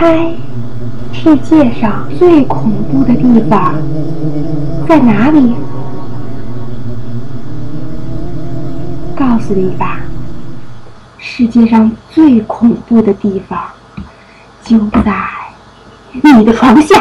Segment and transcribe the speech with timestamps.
[0.00, 0.32] 猜
[1.12, 3.74] 世界上最恐怖的地方
[4.88, 5.54] 在哪里？
[9.14, 10.00] 告诉你吧，
[11.18, 13.60] 世界上最恐怖的地方
[14.64, 15.12] 就在
[16.34, 16.96] 你的床下。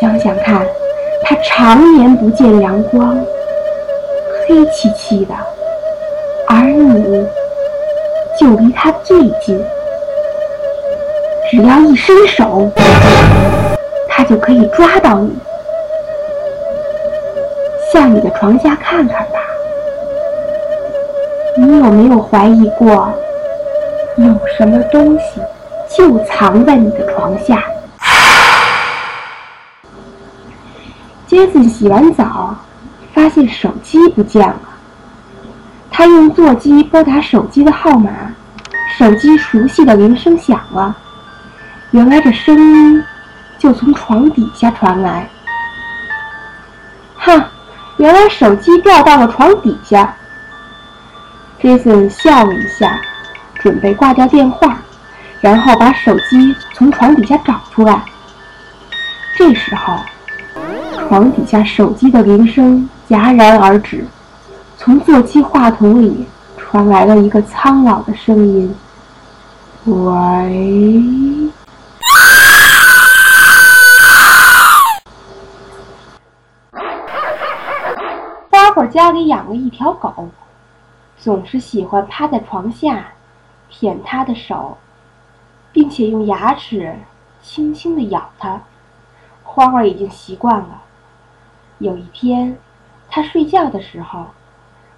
[0.00, 0.66] 想想看，
[1.22, 3.16] 它常年不见阳光，
[4.48, 5.34] 黑漆漆的，
[6.48, 7.24] 而你
[8.38, 9.64] 就离他最近。
[11.50, 12.70] 只要一伸手，
[14.08, 15.30] 他就可以抓到你。
[17.92, 19.38] 向你的床下看看吧，
[21.56, 23.08] 你有没有怀疑过，
[24.16, 24.24] 有
[24.56, 25.40] 什么东西
[25.96, 27.62] 就藏在你的床下？
[31.28, 32.56] 杰森洗完澡，
[33.12, 34.56] 发现手机不见了。
[35.96, 38.10] 他用座机拨打手机的号码，
[38.98, 40.96] 手机熟悉的铃声响了。
[41.92, 43.04] 原来这声音
[43.60, 45.28] 就从床底下传来。
[47.14, 47.44] 哼！
[47.98, 50.12] 原来手机掉到了床底下。
[51.62, 53.00] 杰森笑了一下，
[53.54, 54.76] 准备挂掉电话，
[55.40, 58.02] 然后把手机从床底下找出来。
[59.36, 60.00] 这时候，
[61.08, 64.04] 床底下手机的铃声戛然而止，
[64.84, 66.26] 从座机话筒里
[66.58, 68.76] 传来了一个苍老的声音
[69.86, 71.50] ：“喂。”
[78.50, 80.28] 花花家里养了一条狗，
[81.16, 83.06] 总是喜欢趴在床下
[83.70, 84.76] 舔它的手，
[85.72, 86.94] 并且用牙齿
[87.42, 88.60] 轻轻地咬它。
[89.42, 90.82] 花花已经习惯了。
[91.78, 92.58] 有一天，
[93.08, 94.26] 它睡觉的时候，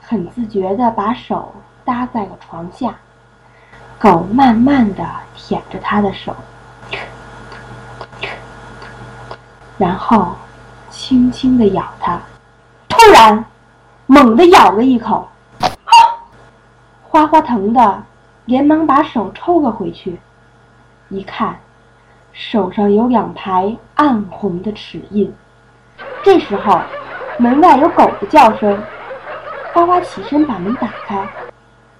[0.09, 1.53] 很自觉地把手
[1.85, 2.95] 搭在了床下，
[3.99, 5.05] 狗慢慢地
[5.35, 6.33] 舔着他的手，
[9.77, 10.37] 然后
[10.91, 12.21] 轻轻地咬他。
[12.89, 13.45] 突然。
[14.09, 15.29] 猛地咬了一口，
[17.03, 18.05] 花花疼的，
[18.45, 20.21] 连忙把手抽了回去。
[21.09, 21.59] 一看，
[22.33, 25.35] 手上有两排暗红的齿印。
[26.23, 26.81] 这时候，
[27.41, 28.81] 门外有狗的叫声。
[29.77, 31.29] 花花起身把门打开，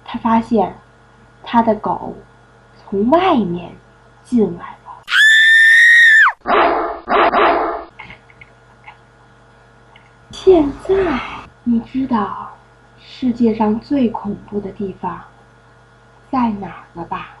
[0.03, 0.75] 他发现
[1.43, 2.15] 他的狗
[2.75, 3.71] 从外面
[4.23, 5.03] 进来了。
[10.31, 10.95] 现在。
[11.69, 12.49] 你知道
[12.97, 15.21] 世界上最恐怖的地方
[16.31, 17.35] 在哪儿了吧？